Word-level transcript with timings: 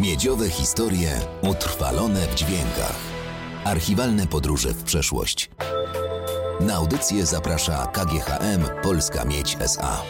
Miedziowe 0.00 0.50
historie 0.50 1.20
utrwalone 1.42 2.26
w 2.26 2.34
dźwiękach. 2.34 2.96
Archiwalne 3.64 4.26
podróże 4.26 4.68
w 4.68 4.82
przeszłość. 4.84 5.50
Na 6.60 6.74
audycję 6.74 7.26
zaprasza 7.26 7.86
KGHM 7.86 8.82
Polska 8.82 9.24
Miedź 9.24 9.56
SA. 9.60 10.02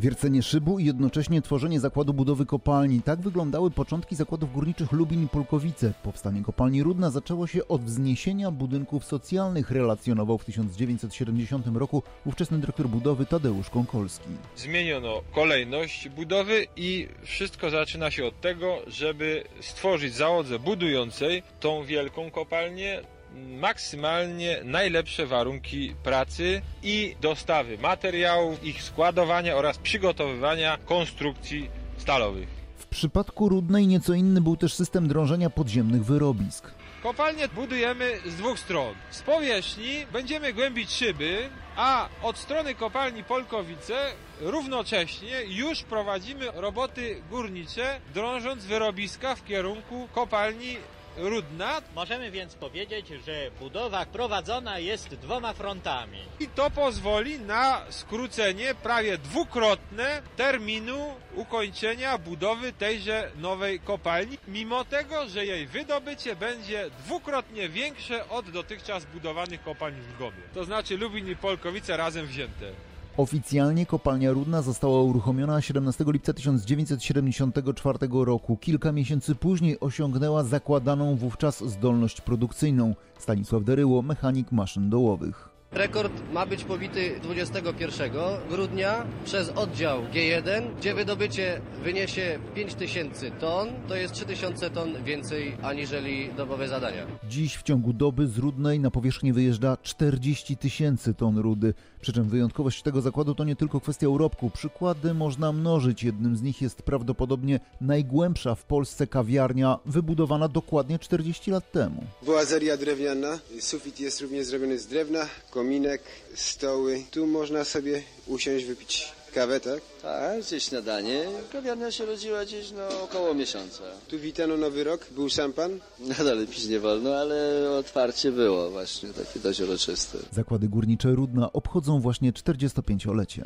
Wiercenie 0.00 0.42
szybu 0.42 0.78
i 0.78 0.84
jednocześnie 0.84 1.42
tworzenie 1.42 1.80
zakładu 1.80 2.14
budowy 2.14 2.46
kopalni. 2.46 3.02
Tak 3.02 3.20
wyglądały 3.20 3.70
początki 3.70 4.16
zakładów 4.16 4.52
górniczych 4.52 4.92
Lubin 4.92 5.24
i 5.24 5.28
Polkowice. 5.28 5.92
Powstanie 6.02 6.42
kopalni 6.42 6.82
Rudna 6.82 7.10
zaczęło 7.10 7.46
się 7.46 7.68
od 7.68 7.84
wzniesienia 7.84 8.50
budynków 8.50 9.04
socjalnych, 9.04 9.70
relacjonował 9.70 10.38
w 10.38 10.44
1970 10.44 11.66
roku 11.74 12.02
ówczesny 12.24 12.58
dyrektor 12.58 12.88
budowy 12.88 13.26
Tadeusz 13.26 13.70
Konkolski. 13.70 14.28
Zmieniono 14.56 15.22
kolejność 15.34 16.08
budowy 16.08 16.66
i 16.76 17.08
wszystko 17.22 17.70
zaczyna 17.70 18.10
się 18.10 18.24
od 18.24 18.40
tego, 18.40 18.76
żeby 18.86 19.44
stworzyć 19.60 20.14
załodze 20.14 20.58
budującej 20.58 21.42
tą 21.60 21.84
wielką 21.84 22.30
kopalnię, 22.30 23.02
maksymalnie 23.34 24.60
najlepsze 24.64 25.26
warunki 25.26 25.94
pracy 26.02 26.62
i 26.82 27.16
dostawy 27.20 27.78
materiałów, 27.78 28.64
ich 28.64 28.82
składowania 28.82 29.56
oraz 29.56 29.78
przygotowywania 29.78 30.78
konstrukcji 30.84 31.70
stalowych. 31.98 32.48
W 32.78 32.86
przypadku 32.86 33.48
Rudnej 33.48 33.86
nieco 33.86 34.14
inny 34.14 34.40
był 34.40 34.56
też 34.56 34.74
system 34.74 35.08
drążenia 35.08 35.50
podziemnych 35.50 36.04
wyrobisk. 36.04 36.70
Kopalnię 37.02 37.48
budujemy 37.48 38.18
z 38.26 38.34
dwóch 38.34 38.58
stron. 38.58 38.94
Z 39.10 39.22
powierzchni 39.22 40.06
będziemy 40.12 40.52
głębić 40.52 40.92
szyby, 40.92 41.48
a 41.76 42.08
od 42.22 42.38
strony 42.38 42.74
kopalni 42.74 43.24
Polkowice 43.24 43.94
równocześnie 44.40 45.42
już 45.48 45.82
prowadzimy 45.82 46.46
roboty 46.54 47.22
górnicze, 47.30 48.00
drążąc 48.14 48.64
wyrobiska 48.64 49.34
w 49.34 49.44
kierunku 49.44 50.08
kopalni 50.12 50.76
Rudna 51.16 51.82
Możemy 51.94 52.30
więc 52.30 52.54
powiedzieć, 52.54 53.06
że 53.26 53.50
budowa 53.60 54.06
prowadzona 54.06 54.78
jest 54.78 55.14
dwoma 55.14 55.52
frontami. 55.52 56.18
i 56.40 56.48
to 56.48 56.70
pozwoli 56.70 57.40
na 57.40 57.80
skrócenie 57.90 58.74
prawie 58.74 59.18
dwukrotne 59.18 60.22
terminu 60.36 61.14
ukończenia 61.34 62.18
budowy 62.18 62.72
tejże 62.72 63.30
nowej 63.36 63.80
kopalni, 63.80 64.38
mimo 64.48 64.84
tego, 64.84 65.28
że 65.28 65.46
jej 65.46 65.66
wydobycie 65.66 66.36
będzie 66.36 66.90
dwukrotnie 67.04 67.68
większe 67.68 68.28
od 68.28 68.50
dotychczas 68.50 69.04
budowanych 69.04 69.62
kopalni 69.62 70.00
w 70.00 70.14
Lwowie. 70.14 70.42
To 70.54 70.64
znaczy 70.64 70.96
Lubin 70.96 71.28
i 71.30 71.36
Polkowice 71.36 71.96
razem 71.96 72.26
wzięte. 72.26 72.72
Oficjalnie 73.16 73.86
kopalnia 73.86 74.32
Rudna 74.32 74.62
została 74.62 75.02
uruchomiona 75.02 75.60
17 75.60 76.04
lipca 76.08 76.32
1974 76.32 77.98
roku. 78.12 78.56
Kilka 78.56 78.92
miesięcy 78.92 79.34
później 79.34 79.80
osiągnęła 79.80 80.44
zakładaną 80.44 81.16
wówczas 81.16 81.64
zdolność 81.64 82.20
produkcyjną. 82.20 82.94
Stanisław 83.18 83.64
Deryło, 83.64 84.02
mechanik 84.02 84.52
maszyn 84.52 84.90
dołowych. 84.90 85.49
Rekord 85.72 86.12
ma 86.32 86.46
być 86.46 86.64
pobity 86.64 87.20
21 87.22 88.12
grudnia 88.48 89.06
przez 89.24 89.48
oddział 89.48 90.02
G1, 90.02 90.62
gdzie 90.78 90.94
wydobycie 90.94 91.60
wyniesie 91.82 92.38
5000 92.54 93.30
ton, 93.30 93.68
to 93.88 93.96
jest 93.96 94.14
3000 94.14 94.70
ton 94.70 95.04
więcej 95.04 95.56
aniżeli 95.62 96.30
dobowe 96.36 96.68
zadania. 96.68 97.06
Dziś 97.28 97.56
w 97.56 97.62
ciągu 97.62 97.92
doby 97.92 98.26
z 98.26 98.38
Rudnej 98.38 98.80
na 98.80 98.90
powierzchnię 98.90 99.32
wyjeżdża 99.32 99.76
40 99.82 100.56
tysięcy 100.56 101.14
ton 101.14 101.38
rudy. 101.38 101.74
Przy 102.00 102.12
czym 102.12 102.28
wyjątkowość 102.28 102.82
tego 102.82 103.00
zakładu 103.00 103.34
to 103.34 103.44
nie 103.44 103.56
tylko 103.56 103.80
kwestia 103.80 104.08
urobku. 104.08 104.50
Przykłady 104.50 105.14
można 105.14 105.52
mnożyć. 105.52 106.02
Jednym 106.02 106.36
z 106.36 106.42
nich 106.42 106.62
jest 106.62 106.82
prawdopodobnie 106.82 107.60
najgłębsza 107.80 108.54
w 108.54 108.64
Polsce 108.64 109.06
kawiarnia, 109.06 109.78
wybudowana 109.86 110.48
dokładnie 110.48 110.98
40 110.98 111.50
lat 111.50 111.72
temu. 111.72 112.04
Boazeria 112.26 112.76
drewniana, 112.76 113.38
sufit 113.60 114.00
jest 114.00 114.20
również 114.20 114.46
zrobiony 114.46 114.78
z 114.78 114.86
drewna, 114.86 115.26
kominek, 115.60 116.02
stoły. 116.34 117.04
Tu 117.10 117.26
można 117.26 117.64
sobie 117.64 118.02
usiąść, 118.26 118.64
wypić 118.64 119.12
kawę, 119.34 119.60
tak? 119.60 119.80
Tak, 120.02 120.40
gdzieś 120.40 120.64
śniadanie. 120.64 121.24
Kawiarnia 121.52 121.90
się 121.90 122.06
rodziła 122.06 122.44
gdzieś 122.44 122.70
no 122.70 123.02
około 123.02 123.34
miesiąca. 123.34 123.82
Tu 124.08 124.18
witano 124.18 124.56
Nowy 124.56 124.84
Rok, 124.84 125.06
był 125.10 125.28
szampan. 125.28 125.78
Nadal 126.18 126.46
pić 126.46 126.66
nie 126.66 126.80
wolno, 126.80 127.16
ale 127.16 127.70
otwarcie 127.78 128.32
było 128.32 128.70
właśnie, 128.70 129.08
takie 129.08 129.40
dość 129.40 129.60
uroczyste. 129.60 130.18
Zakłady 130.32 130.68
górnicze 130.68 131.08
Rudna 131.08 131.52
obchodzą 131.52 132.00
właśnie 132.00 132.32
45-lecie. 132.32 133.44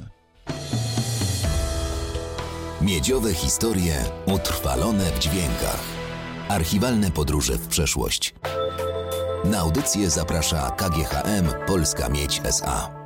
Miedziowe 2.81 3.35
historie 3.35 3.95
utrwalone 4.35 5.05
w 5.05 5.19
dźwiękach. 5.19 5.81
Archiwalne 6.49 7.11
podróże 7.11 7.53
w 7.53 7.69
przeszłość. 7.69 8.35
Na 9.45 9.59
audycję 9.59 10.11
zaprasza 10.11 10.71
KGHM 10.71 11.67
Polska 11.67 12.09
Miedź 12.09 12.41
SA. 12.45 13.04